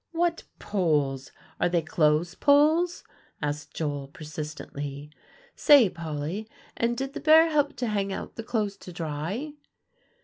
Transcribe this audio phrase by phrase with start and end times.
[0.13, 1.31] "What Poles?
[1.59, 3.03] Are they clothes poles?"
[3.39, 5.11] asked Joel persistently.
[5.55, 9.53] "Say, Polly; and did the bear help to hang out the clothes to dry?"